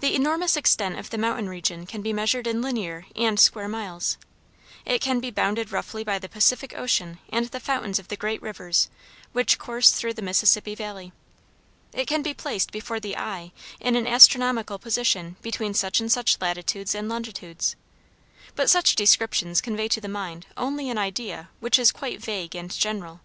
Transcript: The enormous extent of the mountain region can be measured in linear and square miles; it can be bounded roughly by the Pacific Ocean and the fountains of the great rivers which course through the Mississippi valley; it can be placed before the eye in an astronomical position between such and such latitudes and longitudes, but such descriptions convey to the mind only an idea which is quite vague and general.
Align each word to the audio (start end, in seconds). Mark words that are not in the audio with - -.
The 0.00 0.14
enormous 0.14 0.56
extent 0.56 0.98
of 0.98 1.10
the 1.10 1.18
mountain 1.18 1.46
region 1.46 1.84
can 1.84 2.00
be 2.00 2.14
measured 2.14 2.46
in 2.46 2.62
linear 2.62 3.04
and 3.14 3.38
square 3.38 3.68
miles; 3.68 4.16
it 4.86 5.02
can 5.02 5.20
be 5.20 5.30
bounded 5.30 5.70
roughly 5.72 6.02
by 6.02 6.18
the 6.18 6.26
Pacific 6.26 6.72
Ocean 6.74 7.18
and 7.28 7.44
the 7.44 7.60
fountains 7.60 7.98
of 7.98 8.08
the 8.08 8.16
great 8.16 8.40
rivers 8.40 8.88
which 9.32 9.58
course 9.58 9.90
through 9.90 10.14
the 10.14 10.22
Mississippi 10.22 10.74
valley; 10.74 11.12
it 11.92 12.06
can 12.08 12.22
be 12.22 12.32
placed 12.32 12.72
before 12.72 12.98
the 12.98 13.14
eye 13.14 13.52
in 13.78 13.94
an 13.94 14.06
astronomical 14.06 14.78
position 14.78 15.36
between 15.42 15.74
such 15.74 16.00
and 16.00 16.10
such 16.10 16.40
latitudes 16.40 16.94
and 16.94 17.06
longitudes, 17.06 17.76
but 18.54 18.70
such 18.70 18.94
descriptions 18.96 19.60
convey 19.60 19.86
to 19.86 20.00
the 20.00 20.08
mind 20.08 20.46
only 20.56 20.88
an 20.88 20.96
idea 20.96 21.50
which 21.60 21.78
is 21.78 21.92
quite 21.92 22.22
vague 22.24 22.56
and 22.56 22.70
general. 22.70 23.20